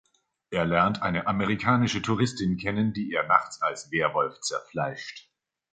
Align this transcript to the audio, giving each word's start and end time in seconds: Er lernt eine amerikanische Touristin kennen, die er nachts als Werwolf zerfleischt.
Er 0.49 0.65
lernt 0.65 1.03
eine 1.03 1.27
amerikanische 1.27 2.01
Touristin 2.01 2.57
kennen, 2.57 2.91
die 2.91 3.13
er 3.13 3.27
nachts 3.27 3.61
als 3.61 3.91
Werwolf 3.91 4.39
zerfleischt. 4.41 5.29